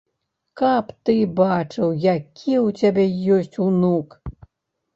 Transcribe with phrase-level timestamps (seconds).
[0.61, 3.05] Каб ты бачыў, які ў цябе
[3.39, 4.21] ёсць унук!